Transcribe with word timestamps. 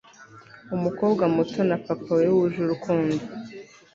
umukobwa 0.75 1.23
muto 1.35 1.59
na 1.69 1.77
papa 1.85 2.11
we 2.19 2.27
wuje 2.33 2.57
urukundo 2.61 3.21